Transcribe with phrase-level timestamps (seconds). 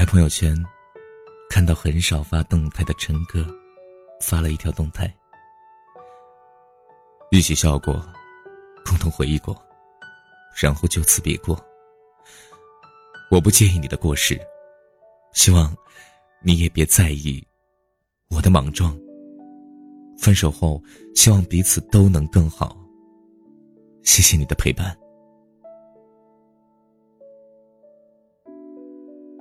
[0.00, 0.56] 开朋友圈，
[1.50, 3.46] 看到很少发动态的陈哥，
[4.18, 5.14] 发了一条动态：
[7.30, 8.02] 一起笑过，
[8.82, 9.54] 共同回忆过，
[10.58, 11.62] 然后就此别过。
[13.30, 14.40] 我不介意你的过失，
[15.34, 15.76] 希望
[16.42, 17.46] 你也别在意
[18.30, 18.98] 我的莽撞。
[20.16, 20.82] 分手后，
[21.14, 22.74] 希望彼此都能更好。
[24.02, 24.96] 谢谢你的陪伴。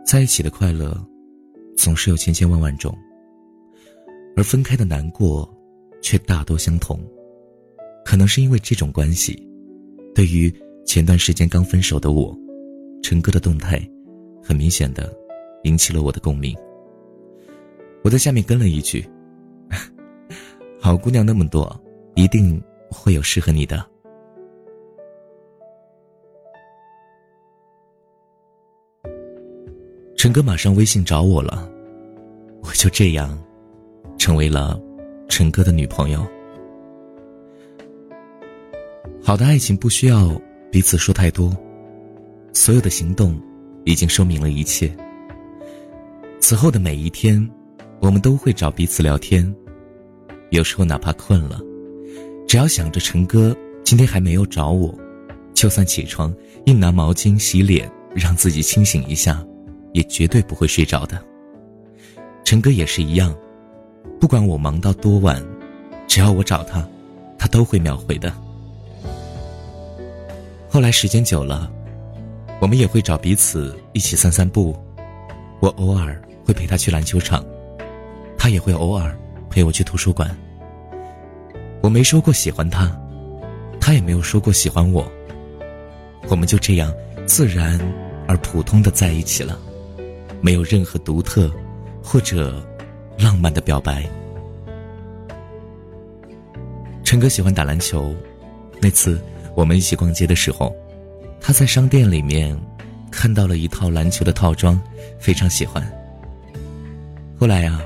[0.10, 0.92] 在一起的快乐，
[1.78, 2.98] 总是有千千万万种，
[4.36, 5.48] 而分开的难过，
[6.02, 7.00] 却大多相同。
[8.04, 9.48] 可能是因为这种关系，
[10.16, 10.52] 对于
[10.84, 12.36] 前段时间刚分手的我，
[13.04, 13.80] 陈哥的动态，
[14.42, 15.16] 很明显的
[15.64, 16.58] 引起了我的共鸣。
[18.04, 19.08] 我在下面跟了一句
[20.82, 21.80] ：“好姑娘那么多，
[22.16, 23.88] 一定会有适合你的。”
[30.20, 31.72] 陈哥马上微信找我了，
[32.62, 33.42] 我就这样
[34.18, 34.78] 成为了
[35.30, 36.28] 陈哥的女朋友。
[39.24, 40.30] 好的爱情不需要
[40.70, 41.56] 彼此说太多，
[42.52, 43.42] 所有的行动
[43.86, 44.94] 已经说明了一切。
[46.42, 47.50] 此后的每一天，
[48.02, 49.56] 我们都会找彼此聊天，
[50.50, 51.62] 有时候哪怕困了，
[52.46, 54.94] 只要想着陈哥今天还没有找我，
[55.54, 59.42] 就算起床硬拿毛巾洗脸，让自己清醒一下。
[59.94, 61.22] 也绝对不会睡着的。
[62.44, 63.36] 陈哥也是一样，
[64.20, 65.44] 不管我忙到多晚，
[66.08, 66.88] 只要我找他，
[67.38, 68.34] 他都会秒回的。
[70.68, 71.72] 后来时间久了，
[72.60, 74.78] 我们也会找彼此一起散散步。
[75.60, 77.44] 我偶尔会陪他去篮球场，
[78.38, 79.18] 他也会偶尔
[79.50, 80.36] 陪我去图书馆。
[81.82, 82.92] 我没说过喜欢他，
[83.80, 85.10] 他也没有说过喜欢我。
[86.30, 86.94] 我们就这样
[87.26, 87.80] 自然
[88.28, 89.60] 而普通的在一起了。
[90.42, 91.52] 没有任何独特
[92.04, 92.66] 或者
[93.18, 94.10] 浪漫的表白。
[97.04, 98.14] 陈哥喜欢打篮球，
[98.80, 99.20] 那次
[99.56, 100.76] 我们一起逛街的时候，
[101.42, 102.56] 他在商店里面
[103.12, 104.80] 看到了一套篮球的套装，
[105.20, 105.84] 非常喜欢。
[107.38, 107.82] 后来啊，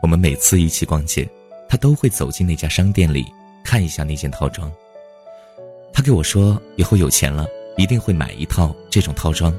[0.00, 1.28] 我们每次一起逛街，
[1.68, 3.26] 他都会走进那家商店里
[3.64, 4.70] 看一下那件套装。
[5.92, 7.46] 他给我说，以后有钱了
[7.76, 9.52] 一定会买一套这种套装。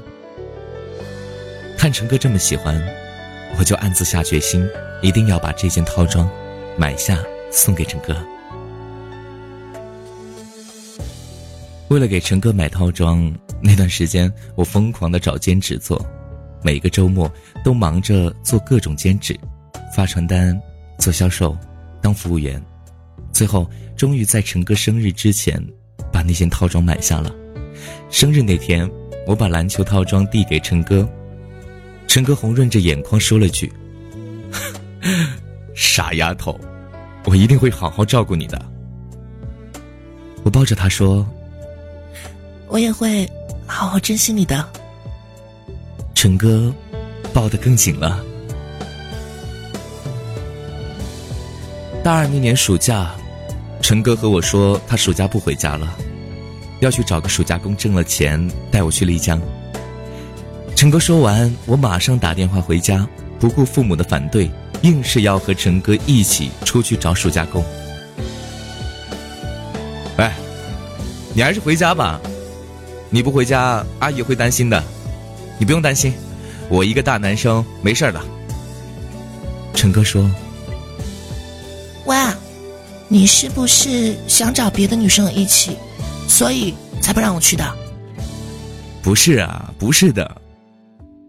[1.76, 2.80] 看陈哥这么喜欢，
[3.58, 4.66] 我就暗自下决心，
[5.02, 6.28] 一定要把这件套装
[6.78, 7.18] 买下
[7.50, 8.16] 送给陈哥。
[11.88, 16.04] 为了给陈哥买套装，那段时间我疯狂的找兼职做，
[16.62, 17.30] 每个周末
[17.62, 19.38] 都忙着做各种兼职，
[19.94, 20.58] 发传单、
[20.98, 21.56] 做销售、
[22.00, 22.60] 当服务员，
[23.30, 25.62] 最后终于在陈哥生日之前
[26.10, 27.30] 把那件套装买下了。
[28.10, 28.90] 生日那天，
[29.26, 31.06] 我把篮球套装递给陈哥。
[32.06, 33.72] 陈哥红润着眼眶说了句
[35.74, 36.58] ：“傻丫头，
[37.24, 38.60] 我一定会好好照顾你的。”
[40.44, 41.26] 我抱着他说
[42.68, 43.28] ：“我也会
[43.66, 44.68] 好好珍惜你的。”
[46.14, 46.72] 陈哥
[47.32, 48.24] 抱得更紧了。
[52.04, 53.14] 大二那年暑假，
[53.80, 55.96] 陈哥和我说他暑假不回家了，
[56.80, 59.40] 要去找个暑假工，挣了钱带我去丽江。
[60.84, 63.08] 陈哥说完，我马上打电话回家，
[63.40, 64.50] 不顾父母的反对，
[64.82, 67.64] 硬是要和陈哥一起出去找暑假工。
[70.18, 70.30] 喂，
[71.32, 72.20] 你还是回家吧，
[73.08, 74.84] 你不回家，阿姨会担心的。
[75.58, 76.12] 你不用担心，
[76.68, 78.20] 我一个大男生，没事的。
[79.72, 80.30] 陈哥说
[82.04, 82.14] ：“喂，
[83.08, 85.78] 你是不是想找别的女生一起，
[86.28, 87.64] 所以才不让我去的？”
[89.02, 90.42] 不是啊，不是的。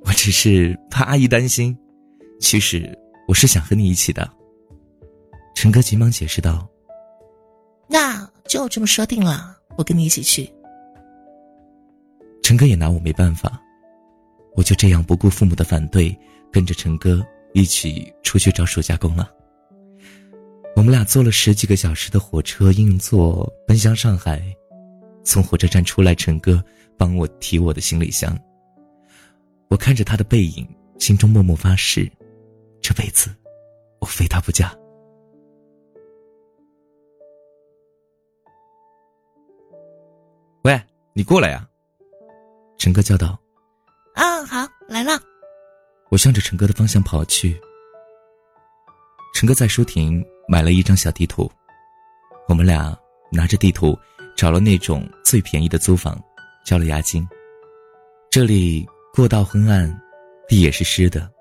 [0.05, 1.75] 我只是怕阿姨担心，
[2.39, 4.29] 其实我是想和你一起的。
[5.55, 6.67] 陈哥急忙解释道
[7.89, 10.51] ：“那就这么说定了，我跟你一起去。”
[12.43, 13.59] 陈哥也拿我没办法，
[14.55, 16.15] 我就这样不顾父母的反对，
[16.51, 19.31] 跟着陈哥一起出去找暑假工了。
[20.75, 24.43] 我们俩坐了十几个小时的火车硬座奔向上海，
[25.23, 26.63] 从火车站出来，陈哥
[26.95, 28.37] 帮我提我的行李箱。
[29.69, 30.67] 我看着他的背影，
[30.99, 32.09] 心中默默发誓，
[32.81, 33.29] 这辈子
[33.99, 34.73] 我非他不嫁。
[40.63, 40.81] 喂，
[41.13, 41.67] 你过来呀！
[42.77, 43.37] 陈哥叫道。
[44.13, 45.19] 啊，好，来了。
[46.09, 47.59] 我向着陈哥的方向跑去。
[49.33, 51.51] 陈哥在书亭买了一张小地图，
[52.47, 52.97] 我们俩
[53.31, 53.97] 拿着地图
[54.37, 56.17] 找了那种最便宜的租房，
[56.63, 57.27] 交了押金。
[58.29, 58.87] 这里。
[59.15, 59.89] 过道昏暗，
[60.45, 61.31] 地也是湿的，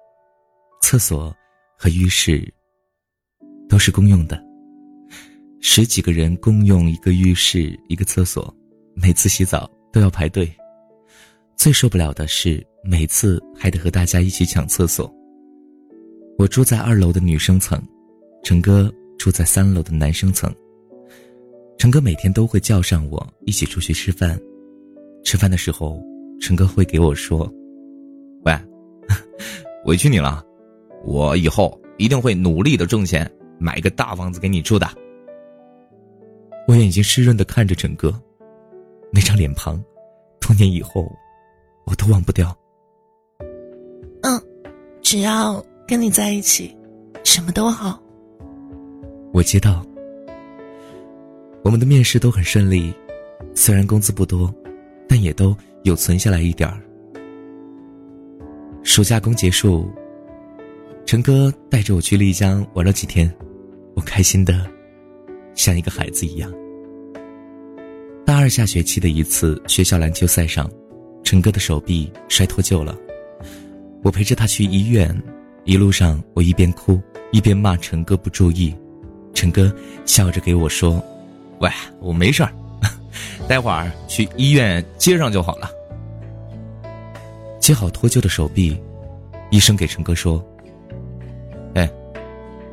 [0.80, 1.34] 厕所
[1.76, 2.48] 和浴室
[3.68, 4.40] 都是公用的。
[5.60, 8.54] 十几个人共用一个浴室、一个厕所，
[8.94, 10.48] 每次洗澡都要排队。
[11.56, 15.12] 最受不了的是每次还得和大家一起抢厕所。
[16.38, 17.82] 我住在二楼的女生层，
[18.44, 18.88] 陈哥
[19.18, 20.54] 住在三楼的男生层。
[21.76, 24.40] 陈哥每天都会叫上我一起出去吃饭，
[25.24, 26.00] 吃饭的时候，
[26.40, 27.52] 陈哥会给我说：“，
[29.84, 30.42] 委屈你了，
[31.04, 34.88] 我以后一定会努力的挣钱，买个大房子给你住的。”
[36.66, 38.12] 我眼睛湿润的看着陈哥，
[39.12, 39.76] 那张脸庞，
[40.40, 41.06] 多年以后，
[41.84, 42.56] 我都忘不掉。
[44.22, 44.40] 嗯，
[45.02, 46.74] 只要跟你在一起，
[47.22, 48.00] 什么都好。
[49.32, 49.84] 我接到。
[51.62, 52.94] 我们的面试都很顺利，
[53.54, 54.52] 虽然工资不多，
[55.08, 56.80] 但也都有存下来一点儿。
[58.84, 59.90] 暑假工结束，
[61.06, 63.34] 陈哥带着我去丽江玩了几天，
[63.96, 64.70] 我开心的
[65.54, 66.52] 像一个孩子一样。
[68.26, 70.70] 大二下学期的一次学校篮球赛上，
[71.24, 72.94] 陈哥的手臂摔脱臼了，
[74.02, 75.10] 我陪着他去医院，
[75.64, 77.00] 一路上我一边哭
[77.32, 78.72] 一边骂陈哥不注意，
[79.32, 81.02] 陈哥笑着给我说。
[81.60, 81.70] 喂，
[82.00, 82.52] 我没事儿，
[83.48, 85.70] 待会儿去医院接上就好了。
[87.64, 88.78] 接好脱臼的手臂，
[89.48, 90.44] 医生给陈哥说
[91.72, 91.90] ：“哎，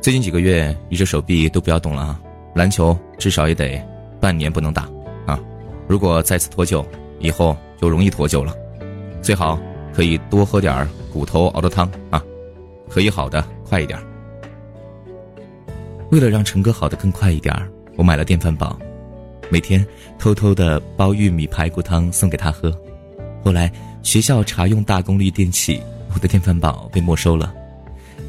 [0.02, 2.20] 最近几个月你这手臂都不要动了啊，
[2.54, 3.82] 篮球至少也得
[4.20, 4.82] 半年不能打
[5.24, 5.40] 啊。
[5.88, 6.84] 如果再次脱臼，
[7.20, 8.54] 以后就容易脱臼了。
[9.22, 9.58] 最好
[9.94, 12.22] 可以多喝点骨头熬的汤啊，
[12.86, 13.98] 可以好的快一点。
[16.10, 17.50] 为了让陈哥好的更快一点。”
[17.96, 18.78] 我买了电饭煲，
[19.48, 19.86] 每天
[20.18, 22.70] 偷偷的煲玉米排骨汤送给他喝。
[23.44, 23.70] 后来
[24.02, 25.80] 学校查用大功率电器，
[26.14, 27.52] 我的电饭煲被没收了。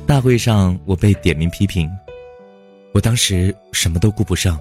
[0.06, 1.89] 大会上我被点名批评，
[2.94, 4.60] 我当时什么都顾不上，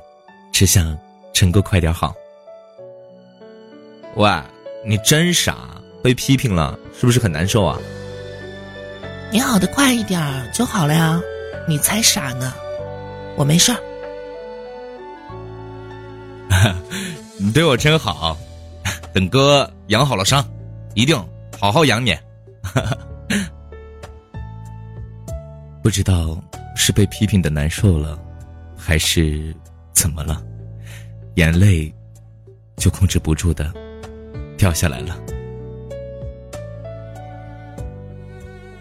[0.53, 0.97] 只想
[1.33, 2.15] 陈哥快点好。
[4.17, 4.31] 喂，
[4.87, 5.57] 你真傻，
[6.03, 7.79] 被批评了是不是很难受啊？
[9.33, 10.21] 你好的快一点
[10.53, 11.19] 就好了呀，
[11.67, 12.53] 你才傻呢，
[13.37, 13.79] 我没事儿。
[17.39, 18.37] 你对我真好，
[19.15, 20.43] 等哥养好了伤，
[20.95, 21.15] 一定
[21.61, 22.17] 好好养你。
[25.83, 26.43] 不知道
[26.75, 28.19] 是被批评的难受了，
[28.75, 29.55] 还是
[29.93, 30.43] 怎么了，
[31.35, 31.95] 眼泪
[32.77, 33.71] 就控制不住的
[34.57, 35.15] 掉下来了。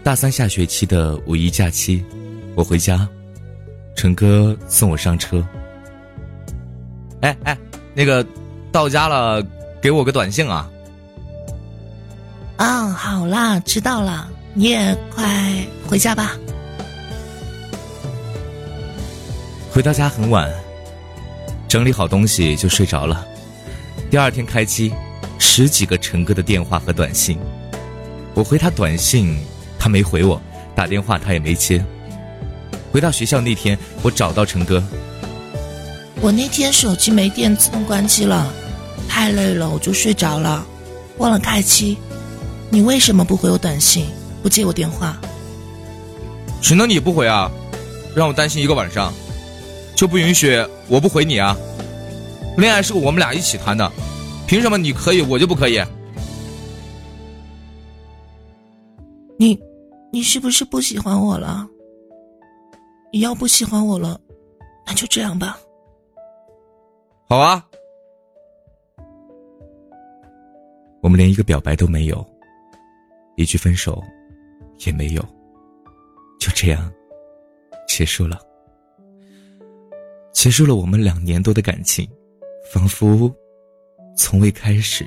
[0.02, 2.02] 大三下学期的五一假期，
[2.56, 3.06] 我回家，
[3.94, 5.46] 陈哥送我上车。
[7.20, 7.56] 哎哎，
[7.94, 8.26] 那个。
[8.72, 9.46] 到家了，
[9.82, 10.66] 给我个短信啊！
[12.56, 15.24] 啊，好啦，知道了，你也快
[15.88, 16.36] 回家吧。
[19.72, 20.50] 回到家很晚，
[21.66, 23.26] 整理好东西就睡着了。
[24.10, 24.92] 第二天开机，
[25.38, 27.38] 十几个陈哥的电话和短信，
[28.34, 29.36] 我回他短信，
[29.78, 30.38] 他没回我；
[30.74, 31.84] 打电话他也没接。
[32.92, 34.82] 回到学校那天，我找到陈哥，
[36.20, 38.52] 我那天手机没电，自动关机了。
[39.08, 40.64] 太累了，我就睡着了，
[41.16, 41.96] 忘了开机。
[42.72, 44.06] 你为什么不回我短信，
[44.42, 45.20] 不接我电话？
[46.62, 47.52] 只能你不回啊，
[48.16, 49.12] 让我担心一个晚上，
[49.94, 50.56] 就不允许
[50.88, 51.54] 我不回你啊？
[52.56, 53.92] 恋爱是我们俩一起谈的，
[54.46, 55.84] 凭什么你可以，我就不可以？
[59.38, 59.60] 你，
[60.10, 61.68] 你是不是不喜欢我了？
[63.12, 64.18] 你要不喜欢我了，
[64.86, 65.58] 那就这样吧。
[67.28, 67.62] 好啊。
[71.02, 72.24] 我们连一个表白都没有，
[73.36, 74.02] 一句分手
[74.86, 75.22] 也没有，
[76.38, 76.92] 就这样
[77.88, 78.40] 结束了。
[80.32, 82.08] 结束了我们两年多的感情，
[82.72, 83.32] 仿佛
[84.16, 85.06] 从未开始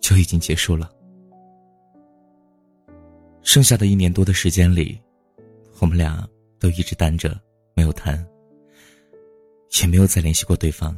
[0.00, 0.90] 就已经结束了。
[3.42, 4.98] 剩下的一年多的时间里，
[5.80, 6.26] 我们俩
[6.58, 7.38] 都一直单着，
[7.74, 8.24] 没有谈，
[9.80, 10.96] 也没有再联系过对方。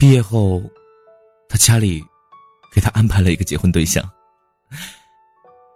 [0.00, 0.62] 毕业后，
[1.46, 2.02] 他家里
[2.72, 4.02] 给他安排了一个结婚对象。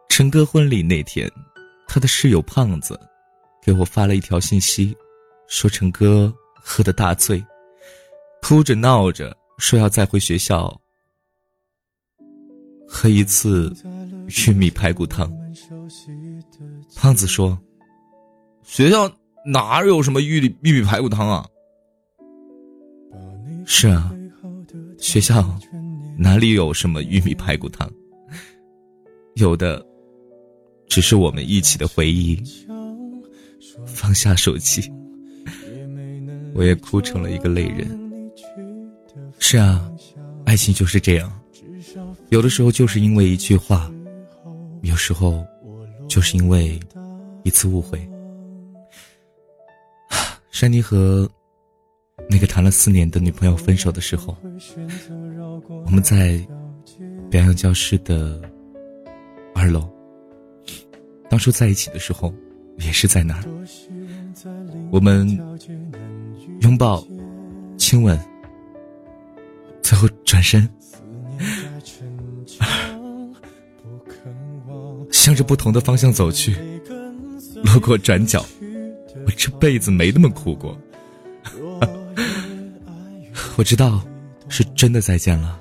[0.09, 1.31] 陈哥婚礼那天，
[1.87, 2.99] 他的室友胖子
[3.63, 4.97] 给我发了一条信息，
[5.47, 7.45] 说陈哥喝得大醉，
[8.41, 10.75] 哭着闹着说要再回学校
[12.89, 13.71] 喝一次
[14.49, 15.31] 玉米排骨汤。
[16.97, 17.59] 胖子说
[18.65, 19.07] ：“学校
[19.45, 21.47] 哪有什么玉米玉米排骨汤啊？
[23.67, 24.14] 是啊，
[24.99, 25.59] 学校
[26.17, 27.91] 哪里有什么玉米排骨汤？
[29.35, 29.85] 有的
[30.89, 32.43] 只是我们一起的回忆。
[33.87, 34.93] 放下手机，
[36.55, 37.89] 我也哭成了一个泪人。
[39.41, 39.91] 是啊，
[40.45, 41.33] 爱情就是这样，
[42.29, 43.91] 有的时候就是因为一句话，
[44.83, 45.45] 有时候
[46.09, 46.79] 就是因为
[47.43, 47.99] 一次误会。
[50.53, 51.29] 山妮和
[52.29, 54.37] 那个谈了四年的女朋友分手的时候，
[55.87, 56.41] 我们在
[57.31, 58.41] 表扬教室的
[59.55, 59.89] 二楼。
[61.31, 62.33] 当初在一起的时候，
[62.79, 63.45] 也是在那儿。
[64.91, 65.27] 我们
[66.61, 67.05] 拥抱、
[67.77, 68.19] 亲吻，
[69.83, 70.69] 最后转身，
[75.11, 76.57] 向着不同的方向走去，
[77.63, 78.45] 路过转角。
[79.27, 80.79] 我这辈子没那么哭过，
[83.57, 84.03] 我知道，
[84.49, 85.61] 是真的再见了。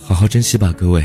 [0.00, 1.04] 好好珍惜吧，各位。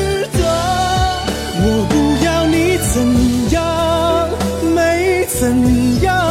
[5.41, 6.30] 怎样。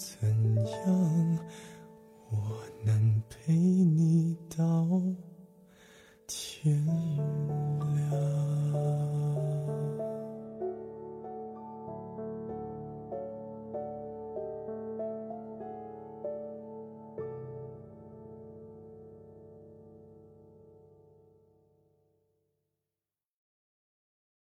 [0.00, 1.38] 怎样，
[2.30, 2.62] 我